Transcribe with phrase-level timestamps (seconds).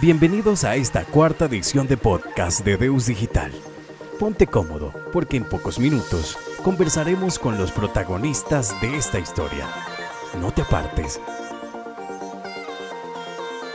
[0.00, 3.52] Bienvenidos a esta cuarta edición de podcast de Deus Digital.
[4.18, 9.68] Ponte cómodo, porque en pocos minutos conversaremos con los protagonistas de esta historia.
[10.40, 11.20] No te apartes.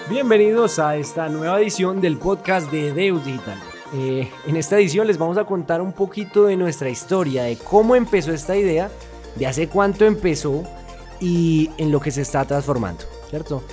[0.09, 3.59] Bienvenidos a esta nueva edición del podcast de Deus Digital.
[3.93, 7.95] Eh, en esta edición les vamos a contar un poquito de nuestra historia, de cómo
[7.95, 8.89] empezó esta idea,
[9.35, 10.63] de hace cuánto empezó
[11.21, 13.63] y en lo que se está transformando, ¿cierto?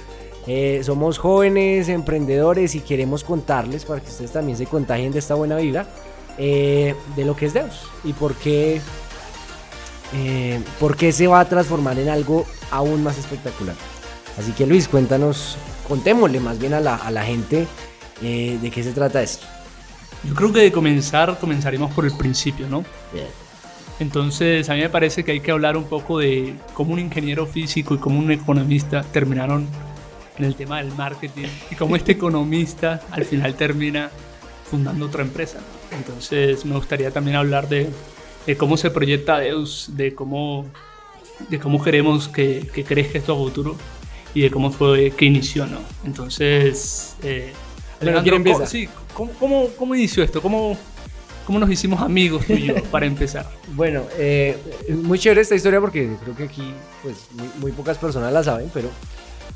[0.46, 5.34] Eh, somos jóvenes, emprendedores y queremos contarles para que ustedes también se contagien de esta
[5.34, 5.86] buena vida
[6.36, 8.80] eh, de lo que es Deus y por qué,
[10.14, 13.76] eh, por qué se va a transformar en algo aún más espectacular.
[14.38, 15.56] Así que Luis, cuéntanos,
[15.88, 17.66] contémosle más bien a la, a la gente
[18.20, 19.46] de qué se trata esto.
[20.22, 22.84] Yo creo que de comenzar, comenzaremos por el principio, ¿no?
[23.12, 23.26] Bien.
[24.00, 27.46] Entonces, a mí me parece que hay que hablar un poco de cómo un ingeniero
[27.46, 29.68] físico y cómo un economista terminaron
[30.38, 34.10] en el tema del marketing y cómo este economista al final termina
[34.70, 35.60] fundando otra empresa.
[35.92, 37.88] Entonces me gustaría también hablar de,
[38.46, 40.66] de cómo se proyecta Deus, de cómo,
[41.48, 43.76] de cómo queremos que, que crezca esto a futuro
[44.34, 45.78] y de cómo fue que inició, ¿no?
[46.04, 47.52] Entonces, eh,
[48.02, 48.58] Bueno, ¿quién empieza?
[48.58, 50.42] ¿cómo, sí, ¿cómo, cómo, cómo inició esto?
[50.42, 50.76] ¿Cómo,
[51.46, 53.48] ¿Cómo nos hicimos amigos tú y yo para empezar?
[53.74, 58.32] Bueno, eh, muy chévere esta historia porque creo que aquí pues, muy, muy pocas personas
[58.32, 58.90] la saben, pero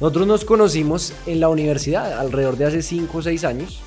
[0.01, 3.81] nosotros nos conocimos en la universidad alrededor de hace 5 o 6 años,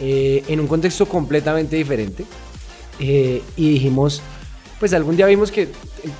[0.00, 2.24] eh, en un contexto completamente diferente.
[2.98, 4.22] eh, y dijimos,
[4.80, 5.68] pues algún día vimos que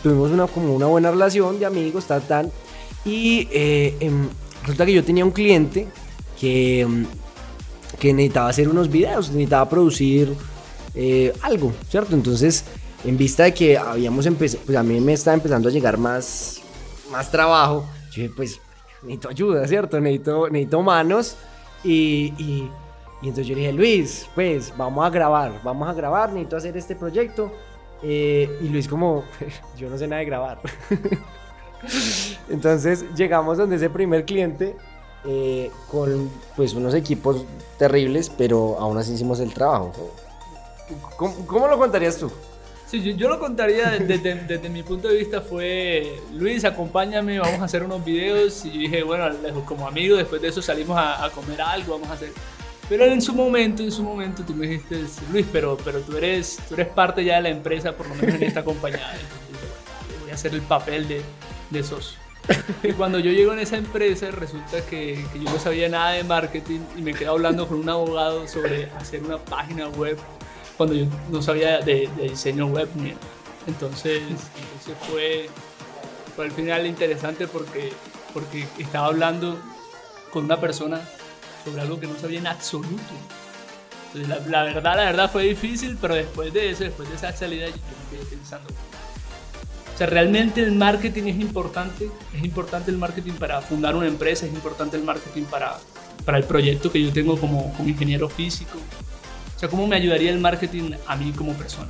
[0.02, 2.52] tuvimos una, como una buena relación de amigos, tal, tal.
[3.02, 4.28] Y eh, em,
[4.60, 5.88] resulta que yo tenía un cliente
[6.38, 7.06] que, em,
[7.98, 10.34] que necesitaba hacer unos videos, necesitaba producir
[11.42, 12.14] algo, ¿cierto?
[12.14, 12.64] Entonces,
[13.04, 16.60] en vista de que habíamos empezado, pues a mí me estaba empezando a llegar más,
[17.10, 18.60] más trabajo, yo dije, pues
[19.02, 20.00] necesito ayuda, ¿cierto?
[20.00, 21.36] Necesito, necesito manos.
[21.84, 22.70] Y, y,
[23.22, 26.76] y entonces yo le dije, Luis, pues vamos a grabar, vamos a grabar, necesito hacer
[26.76, 27.52] este proyecto.
[28.02, 29.24] Eh, y Luis como,
[29.76, 30.60] yo no sé nada de grabar.
[32.48, 34.76] entonces llegamos donde ese primer cliente
[35.24, 37.44] eh, con pues unos equipos
[37.78, 39.92] terribles, pero aún así hicimos el trabajo.
[41.16, 42.30] ¿Cómo, cómo lo contarías tú?
[42.86, 47.60] Sí, yo, yo lo contaría desde, desde- mi punto de vista fue, Luis, acompáñame, vamos
[47.60, 48.64] a hacer unos videos.
[48.64, 49.28] Y yo dije, bueno,
[49.64, 52.32] como amigo, después de eso salimos a, a comer algo, vamos a hacer...
[52.88, 55.00] Pero en su momento, en su momento, tú me dijiste,
[55.32, 58.36] Luis, pero, pero tú, eres, tú eres parte ya de la empresa, por lo menos
[58.36, 59.10] en esta compañía.
[59.12, 61.20] Entonces voy a hacer el papel de,
[61.70, 62.16] de socio.
[62.84, 66.22] Y cuando yo llego en esa empresa, resulta que, que yo no sabía nada de
[66.22, 70.16] marketing y me quedé hablando con un abogado sobre hacer una página web
[70.76, 73.20] cuando yo no sabía de, diseño web ni nada.
[73.66, 75.48] Entonces, entonces fue,
[76.42, 77.92] al final interesante porque,
[78.32, 79.58] porque estaba hablando
[80.30, 81.00] con una persona
[81.64, 83.02] sobre algo que no sabía en absoluto.
[84.06, 87.32] Entonces, la, la verdad, la verdad fue difícil, pero después de eso, después de esa
[87.32, 88.68] salida, yo me quedé pensando.
[89.96, 94.44] O sea, realmente el marketing es importante, es importante el marketing para fundar una empresa,
[94.44, 95.78] es importante el marketing para,
[96.26, 98.78] para el proyecto que yo tengo como, como ingeniero físico.
[99.56, 101.88] O sea, ¿cómo me ayudaría el marketing a mí como persona?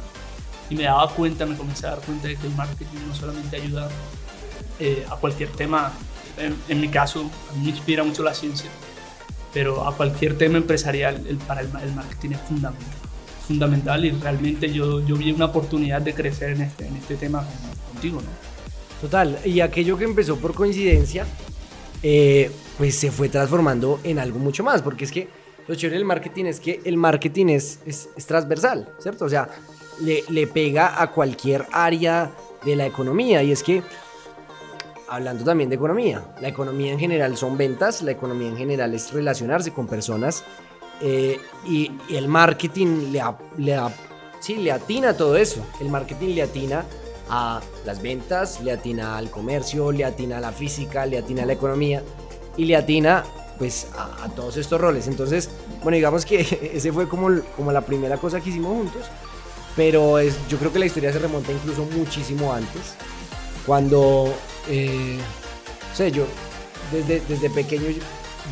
[0.70, 3.56] Y me daba cuenta, me comencé a dar cuenta de que el marketing no solamente
[3.56, 3.88] ayuda
[4.78, 5.92] eh, a cualquier tema,
[6.38, 8.70] en, en mi caso, a mí me inspira mucho la ciencia,
[9.52, 12.94] pero a cualquier tema empresarial, el, para el, el marketing es fundamental.
[13.46, 17.38] Fundamental y realmente yo, yo vi una oportunidad de crecer en este, en este tema
[17.38, 18.28] con- contigo, ¿no?
[19.00, 21.26] Total, y aquello que empezó por coincidencia,
[22.02, 25.28] eh, pues se fue transformando en algo mucho más, porque es que
[25.68, 29.24] lo chévere del marketing es que el marketing es, es, es transversal, ¿cierto?
[29.24, 29.48] O sea,
[30.00, 32.30] le, le pega a cualquier área
[32.64, 33.82] de la economía, y es que,
[35.08, 39.12] hablando también de economía, la economía en general son ventas, la economía en general es
[39.12, 40.44] relacionarse con personas,
[41.00, 43.92] eh, y, y el marketing le, a- le, a-
[44.40, 46.84] sí, le atina a todo eso, el marketing le atina
[47.28, 51.46] a las ventas, le atina al comercio, le atina a la física, le atina a
[51.46, 52.02] la economía
[52.56, 53.24] y le atina
[53.58, 55.06] pues a, todos estos roles.
[55.06, 55.50] Entonces,
[55.82, 56.40] bueno, digamos que
[56.74, 59.02] ese fue como, como la primera cosa que hicimos juntos,
[59.74, 62.94] pero es, yo creo que la historia se remonta incluso muchísimo antes,
[63.66, 64.32] cuando,
[64.68, 65.18] eh,
[65.94, 66.24] sé, yo
[66.92, 67.86] desde, desde pequeño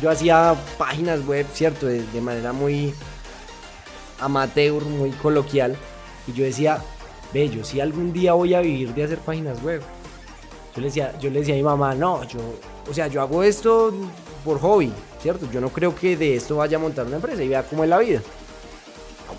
[0.01, 1.87] yo, hacía páginas web, ¿cierto?
[1.87, 2.93] De, manera muy
[4.19, 5.75] amateur, muy coloquial,
[6.27, 6.81] y yo decía,
[7.33, 9.81] yo si algún día voy a vivir de hacer páginas web.
[10.75, 12.39] Yo le decía, yo le decía a mi mamá, no, yo,
[12.89, 13.93] o sea, yo hago esto
[14.45, 15.49] por hobby, ¿cierto?
[15.51, 17.89] Yo no creo que de esto vaya a montar una empresa y vea cómo es
[17.89, 18.21] la vida.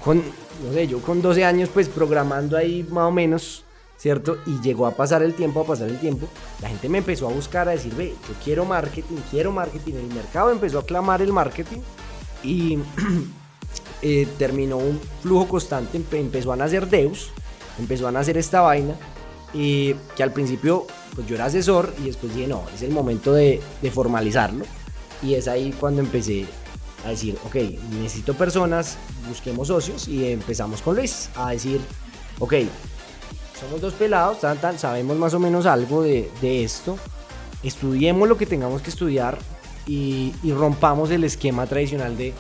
[0.05, 3.65] Con, no sé, yo con 12 años, pues programando ahí más o menos,
[3.97, 4.39] ¿cierto?
[4.47, 6.27] Y llegó a pasar el tiempo, a pasar el tiempo.
[6.61, 9.95] La gente me empezó a buscar, a decir, ve, yo quiero marketing, quiero marketing.
[9.95, 11.79] El mercado empezó a clamar el marketing
[12.43, 12.79] y
[14.03, 15.99] eh, terminó un flujo constante.
[15.99, 17.31] Empe- Empezó a nacer Deus,
[17.79, 18.95] empezó a nacer esta vaina.
[19.55, 23.33] Y que al principio, pues yo era asesor y después dije, no, es el momento
[23.33, 24.65] de, de formalizarlo.
[25.23, 26.47] Y es ahí cuando empecé
[27.05, 27.57] a decir, ok,
[28.01, 28.99] necesito personas,
[29.29, 31.81] busquemos socios y empezamos con Luis a decir,
[32.39, 32.55] ok,
[33.61, 36.99] somos dos pelados, tan, tan, sabemos más o menos algo de, esto,
[37.63, 39.39] estudiemos lo que tengamos que estudiar
[39.87, 42.35] y, y rompamos el esquema tradicional de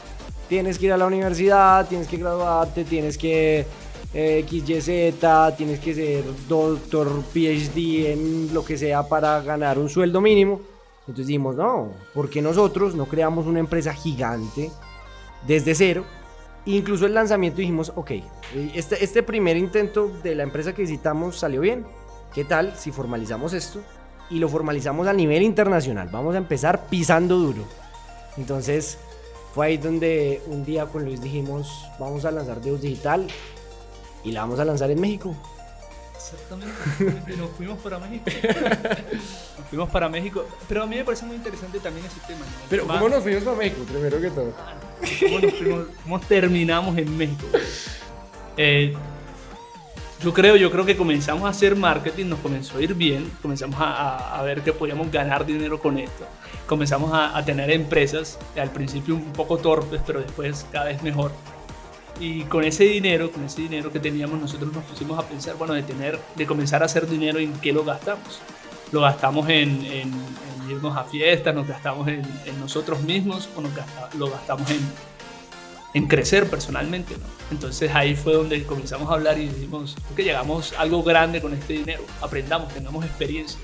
[0.48, 3.66] tienes que ir a la universidad, tienes que graduarte, tienes que
[4.14, 10.20] eh, XYZ, tienes que ser doctor, PhD en lo que sea para ganar un sueldo
[10.20, 10.60] mínimo.
[11.06, 14.72] Entonces dijimos, no, ¿por qué nosotros no creamos una empresa gigante
[15.46, 16.04] desde cero?
[16.64, 18.10] Incluso el lanzamiento dijimos, ok,
[18.74, 21.86] este, este primer intento de la empresa que visitamos salió bien.
[22.34, 23.80] ¿Qué tal si formalizamos esto
[24.30, 26.08] y lo formalizamos a nivel internacional?
[26.10, 27.64] Vamos a empezar pisando duro.
[28.36, 28.98] Entonces
[29.54, 33.28] fue ahí donde un día con Luis dijimos, vamos a lanzar Deus Digital
[34.24, 35.36] y la vamos a lanzar en México.
[36.16, 36.74] Exactamente.
[37.32, 38.24] Y nos fuimos para México.
[39.70, 40.44] Fuimos para México.
[40.68, 42.40] Pero a mí me parece muy interesante también ese tema.
[42.40, 42.66] ¿no?
[42.68, 43.82] Pero ¿cómo nos fuimos para México?
[43.90, 44.52] Primero que todo.
[45.20, 47.46] ¿Cómo, nos fuimos- cómo terminamos en México?
[48.56, 48.94] Eh,
[50.22, 53.78] yo creo, yo creo que comenzamos a hacer marketing, nos comenzó a ir bien, comenzamos
[53.80, 56.26] a, a- a ver que podíamos ganar dinero con esto,
[56.66, 61.32] comenzamos a, a tener empresas, al principio un poco torpes, pero después cada vez mejor.
[62.18, 65.74] Y con ese dinero, con ese dinero que teníamos, nosotros nos pusimos a pensar, bueno,
[65.74, 68.40] de tener, de comenzar a hacer dinero, ¿en qué lo gastamos?
[68.92, 73.60] Lo gastamos en, en- en irnos a fiestas, nos gastamos en, en nosotros mismos o
[73.60, 77.24] nos gasta- lo gastamos en, crecer personalmente, ¿no?
[77.50, 81.54] Entonces ahí fue donde comenzamos a hablar y dijimos que llegamos a algo grande con
[81.54, 83.58] este dinero, aprendamos, tengamos experiencia.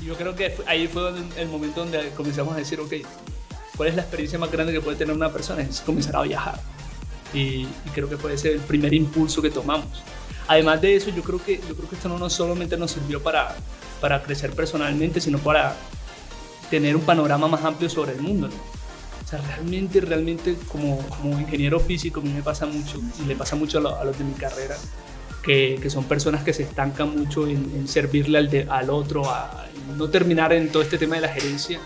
[0.00, 2.92] Y yo creo que ahí fue donde- el momento donde comenzamos a decir, ok,
[3.76, 5.62] ¿cuál es la experiencia más grande que puede tener una persona?
[5.62, 6.60] Es comenzar a viajar.
[7.34, 7.38] Y,
[7.84, 10.02] y creo que fue ese el primer impulso que tomamos.
[10.48, 13.22] Además de eso, yo creo que, yo creo que esto no nos, solamente nos sirvió
[13.22, 13.56] para,
[14.00, 15.74] para crecer personalmente, sino para
[16.70, 18.48] tener un panorama más amplio sobre el mundo.
[18.48, 18.54] ¿no?
[18.54, 23.34] O sea, realmente, realmente como, como ingeniero físico a mí me pasa mucho y le
[23.34, 24.76] pasa mucho a, lo- a los de mi carrera,
[25.42, 29.28] que, que son personas que se estancan mucho en, en servirle al, de- al otro,
[29.28, 29.66] a
[29.96, 31.80] no terminar en todo este tema de la gerencia.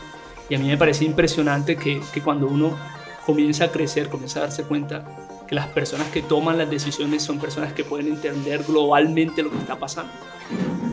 [0.51, 2.77] Y a mí me parece impresionante que, que cuando uno
[3.25, 5.05] comienza a crecer, comienza a darse cuenta
[5.51, 9.59] que las personas que toman las decisiones son personas que pueden entender globalmente lo que
[9.59, 10.13] está pasando.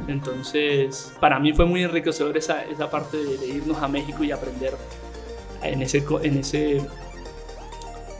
[0.07, 4.31] Entonces, para mí fue muy enriquecedor esa, esa parte de, de irnos a México y
[4.31, 4.73] aprender
[5.61, 6.81] en ese, en ese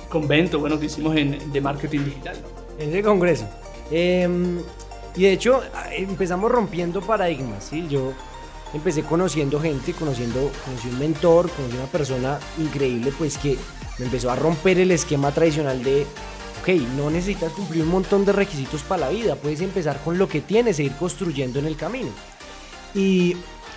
[0.10, 2.36] convento bueno, que hicimos en, de marketing digital.
[2.78, 3.50] En ese congreso.
[3.90, 4.60] Em,
[5.16, 5.62] y de hecho,
[5.92, 7.88] empezamos rompiendo paradigmas, ¿sí?
[7.90, 8.14] Yo
[8.74, 13.58] empecé conociendo gente, conociendo, conocí un mentor, conocí una persona increíble, pues que
[14.00, 16.06] me empezó a romper el esquema tradicional de,
[16.62, 20.28] ok, no necesitas cumplir un montón de requisitos para la vida, puedes empezar con lo
[20.28, 22.10] que tienes e ir construyendo en el camino.
[22.94, 23.36] Y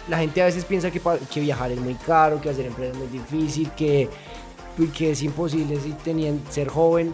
[0.09, 1.01] la gente a veces piensa que,
[1.33, 4.09] que viajar es muy caro, que hacer empresa es muy difícil, que,
[4.97, 7.13] que es imposible si tenían, ser joven,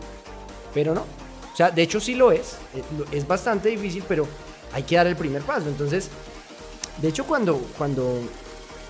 [0.73, 1.03] pero no.
[1.03, 2.83] O sea, de hecho sí lo es, eh,
[3.13, 4.27] es bastante difícil, pero
[4.73, 5.69] hay que dar el primer paso.
[5.69, 6.11] Entonces,
[7.01, 8.21] de hecho cuando, cuando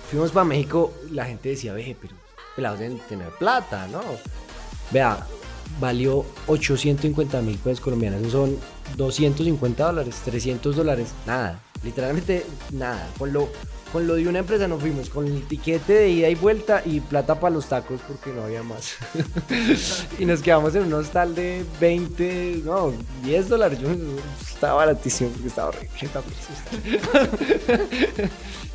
[0.09, 2.13] fuimos para México, la gente decía, ve, pero
[2.55, 4.01] pelados deben tener plata, ¿no?
[4.91, 5.25] Vea,
[5.79, 8.57] valió 850 mil pesos colombianos, eso son
[8.95, 13.09] 250 dólares, 300 dólares, nada, literalmente nada.
[13.17, 13.49] Con lo,
[13.91, 16.99] con lo de una empresa nos fuimos, con el tiquete de ida y vuelta y
[16.99, 18.95] plata para los tacos porque no había más.
[20.19, 22.93] y nos quedamos en un hostal de 20, no,
[23.23, 23.79] 10 dólares.
[24.41, 25.89] Estaba baratísimo porque estaba horrible.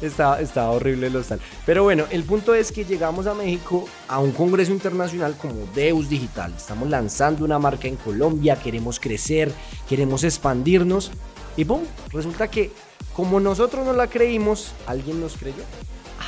[0.00, 1.40] estaba, estaba horrible el hostal.
[1.66, 6.08] Pero bueno, el punto es que llegamos a México a un congreso internacional como Deus
[6.08, 6.54] Digital.
[6.56, 9.52] Estamos lanzando una marca en Colombia, queremos crecer,
[9.88, 11.10] queremos expandirnos.
[11.54, 11.82] Y ¡pum!
[12.12, 12.70] Resulta que
[13.14, 15.62] como nosotros no la creímos, alguien nos creyó.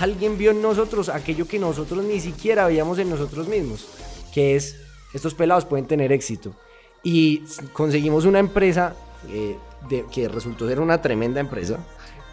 [0.01, 3.87] Alguien vio en nosotros aquello que nosotros ni siquiera veíamos en nosotros mismos,
[4.33, 4.77] que es,
[5.13, 6.53] estos pelados pueden tener éxito.
[7.03, 8.95] Y conseguimos una empresa
[9.29, 9.57] eh,
[9.89, 11.79] de- que resultó ser una tremenda empresa,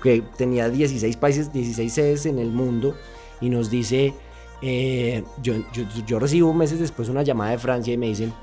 [0.01, 2.95] que tenía 16 países, 16 sedes en el mundo,
[3.39, 4.13] y nos dice,
[4.63, 8.33] eh, yo, yo, yo recibo meses después una llamada de Francia y me dicen,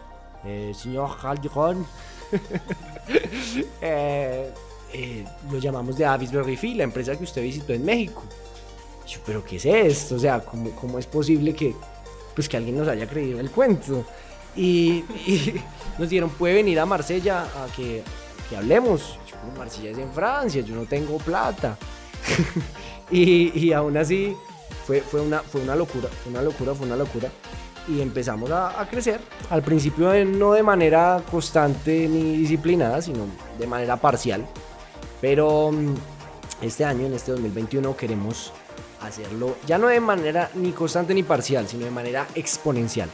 [0.45, 1.85] eh, señor Calderón,
[5.59, 8.23] lo llamamos de Avisberry Fee, la empresa que usted visitó en México.
[9.07, 10.15] Yo, pero ¿qué es esto?
[10.15, 11.75] O sea, ¿cómo, cómo es posible que,
[12.35, 14.05] pues, que alguien nos haya creído el cuento?
[14.55, 15.61] Y, y
[15.99, 18.05] nos dieron, puede venir a Marsella a que,
[18.49, 19.19] que hablemos.
[19.57, 21.77] Marsella es en Francia, yo no tengo plata.
[23.11, 24.37] y, y, aún así
[24.87, 27.31] fue, fue, una, fue una locura, fue una locura, fue una locura.
[27.89, 29.21] Y empezamos a, a crecer.
[29.51, 33.27] Al principio no de manera constante ni disciplinada, sino
[33.59, 34.47] de manera parcial.
[35.21, 35.95] Pero mm,
[36.63, 38.53] este año, en este 2021, queremos
[39.01, 43.09] hacerlo ya no de manera ni constante ni parcial, sino de manera exponencial.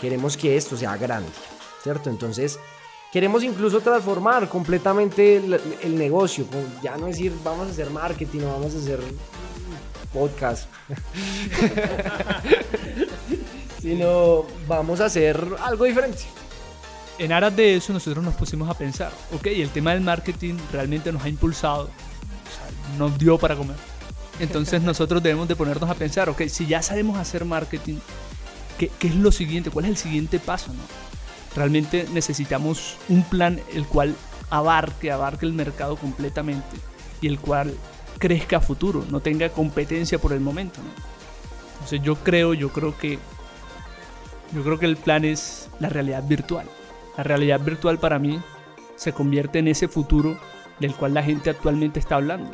[0.00, 1.30] Queremos que esto sea grande,
[1.82, 2.10] ¿cierto?
[2.10, 2.58] Entonces,
[3.12, 6.44] queremos incluso transformar completamente el, negocio.
[6.82, 9.00] Ya no decir vamos a hacer marketing o vamos a hacer
[10.12, 10.68] podcast,
[13.80, 16.24] sino vamos a hacer algo diferente.
[17.18, 21.12] En aras de eso nosotros nos pusimos a pensar, ok, el tema del marketing realmente
[21.12, 21.90] nos ha impulsado,
[22.98, 23.76] nos dio para comer
[24.40, 27.96] entonces nosotros debemos de ponernos a pensar, ok, si ya sabemos hacer marketing,
[28.78, 29.70] ¿qué, es lo siguiente?
[29.70, 30.72] ¿Cuál es el siguiente paso?
[30.72, 30.82] No?
[31.56, 34.14] Realmente necesitamos un plan el cual
[34.50, 36.76] abarque, abarque el mercado completamente
[37.20, 37.74] y el cual
[38.18, 40.80] crezca a futuro, no tenga competencia por el momento.
[40.82, 40.90] ¿no?
[41.74, 43.18] Entonces yo creo, yo creo que
[44.52, 46.66] yo creo que el plan es la realidad virtual.
[47.16, 48.40] La realidad virtual para mí
[48.96, 50.38] se convierte en ese futuro
[50.80, 52.50] del cual la gente actualmente está hablando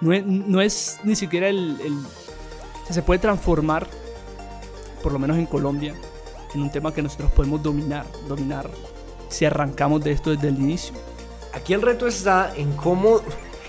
[0.00, 1.76] no es, ni siquiera el,
[2.90, 3.86] Se puede transformar,
[5.02, 5.94] por lo menos en Colombia,
[6.54, 8.70] en un tema que nosotros podemos dominar, dominar
[9.28, 10.94] si arrancamos de esto desde el inicio.
[11.52, 13.20] Aquí el reto está en cómo,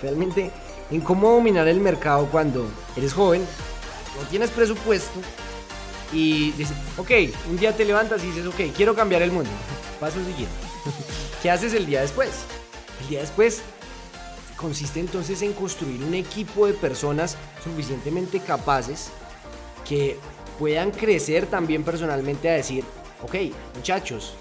[0.01, 0.51] realmente,
[0.91, 2.65] en cómo dominar el mercado cuando
[2.95, 3.41] eres joven,
[4.19, 5.19] no tienes presupuesto
[6.11, 7.11] y dices, ok,
[7.49, 9.49] un día te levantas y dices, ok, quiero cambiar el mundo.
[9.99, 10.55] Paso siguiente.
[11.41, 12.29] ¿Qué haces el día después?
[13.01, 13.61] El día después
[14.55, 19.09] consiste entonces en construir un equipo de personas suficientemente capaces
[19.87, 20.17] que
[20.57, 22.83] puedan crecer también personalmente a decir,
[23.23, 23.35] ok,
[23.75, 24.33] muchachos,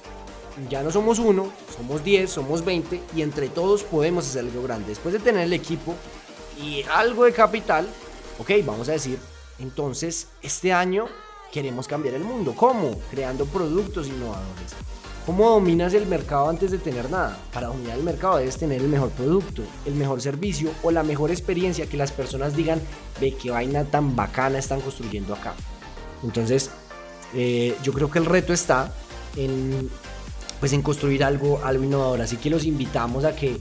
[0.69, 4.89] ya no somos uno, somos 10, somos 20 y entre todos podemos hacer algo grande.
[4.89, 5.95] Después de tener el equipo
[6.61, 7.87] y algo de capital,
[8.39, 9.19] ok, vamos a decir,
[9.61, 11.09] entonces este año
[11.53, 12.55] queremos cambiar el mundo.
[12.57, 12.99] ¿Cómo?
[13.11, 14.75] Creando productos innovadores.
[15.27, 17.39] ¿Cómo dominas el mercado antes de tener nada?
[17.53, 21.31] Para dominar el mercado debes tener el mejor producto, el mejor servicio o la mejor
[21.31, 22.81] experiencia que las personas digan,
[23.21, 25.55] ve qué vaina tan bacana están construyendo acá.
[26.25, 26.71] Entonces,
[27.35, 28.95] eh, yo creo que el reto está
[29.37, 29.91] en,
[30.61, 32.23] pues, en construir algo, algo innovador.
[32.23, 33.59] Así que los invitamos a que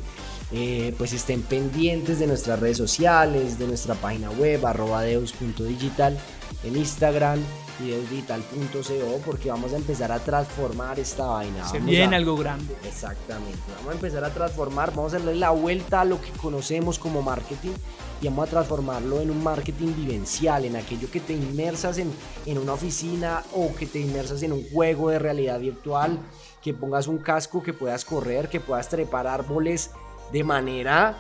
[0.54, 6.18] eh, pues estén pendientes de nuestras redes sociales, de nuestra página web, arrobadeus.digital,
[6.64, 7.40] en Instagram,
[7.80, 11.68] videosdigital.co porque vamos a empezar a transformar esta vaina.
[11.68, 12.76] Se viene algo grande.
[12.84, 13.60] Exactamente.
[13.78, 17.22] Vamos a empezar a transformar, vamos a darle la vuelta a lo que conocemos como
[17.22, 17.74] marketing
[18.22, 22.12] y vamos a transformarlo en un marketing vivencial, en aquello que te inmersas en,
[22.46, 26.20] en una oficina o que te inmersas en un juego de realidad virtual,
[26.62, 29.92] que pongas un casco, que puedas correr, que puedas trepar árboles
[30.32, 31.18] de manera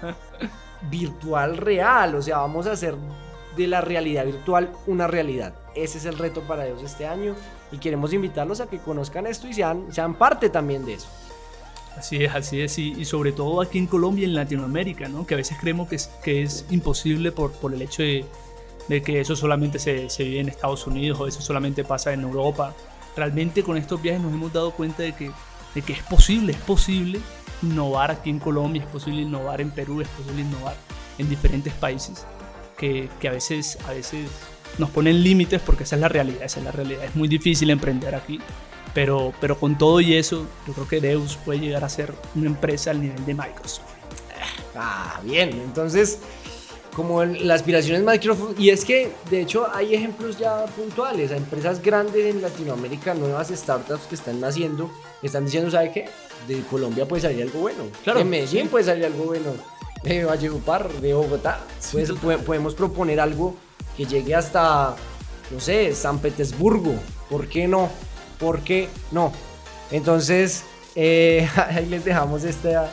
[0.90, 2.14] virtual real.
[2.14, 2.96] O sea, vamos a hacer
[3.56, 5.54] de la realidad virtual una realidad.
[5.74, 7.34] Ese es el reto para ellos este año
[7.72, 11.08] y queremos invitarlos a que conozcan esto y sean, sean parte también de eso.
[11.96, 15.26] Así es, así es, y, sobre todo aquí en Colombia y en Latinoamérica, ¿no?
[15.26, 18.24] que a veces creemos que es, que es imposible por, por el hecho de,
[18.88, 22.22] de que eso solamente se, se, vive en Estados Unidos o eso solamente pasa en
[22.22, 22.74] Europa.
[23.16, 25.32] Realmente con estos viajes nos hemos dado cuenta de que,
[25.74, 27.20] de que es posible, es posible
[27.60, 30.76] innovar aquí en Colombia, es posible innovar en Perú, es posible innovar
[31.18, 32.24] en diferentes países
[32.80, 34.26] que, que a veces, a veces
[34.78, 37.04] nos ponen límites porque esa es la realidad, esa es la realidad.
[37.04, 38.40] Es muy difícil emprender aquí,
[38.94, 42.46] pero, pero con todo y eso, yo creo que Deus puede llegar a ser una
[42.46, 43.84] empresa al nivel de Microsoft.
[44.74, 46.20] Ah, bien, entonces,
[46.94, 51.82] como la aspiración es Microsoft, y es que de hecho hay ejemplos ya puntuales, empresas
[51.82, 54.90] grandes en Latinoamérica, nuevas startups que están naciendo,
[55.22, 56.08] están diciendo, ¿sabe qué?
[56.48, 59.52] De Colombia puede salir algo bueno, claro, de Medellín puede salir algo bueno,
[60.02, 61.60] de Valledupar, de Bogotá,
[61.92, 62.10] pues,
[62.44, 63.54] podemos proponer algo
[63.96, 64.96] que llegue hasta,
[65.50, 66.94] no sé, San Petersburgo.
[67.28, 67.90] ¿Por qué no?
[68.38, 69.32] ¿Por qué no?
[69.90, 70.64] Entonces,
[70.94, 72.92] eh, ahí les dejamos esta,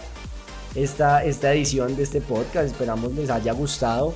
[0.76, 2.68] esta, esta edición de este podcast.
[2.68, 4.14] Esperamos les haya gustado.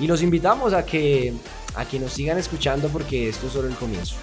[0.00, 1.32] Y los invitamos a que,
[1.74, 4.16] a que nos sigan escuchando porque esto es solo el comienzo.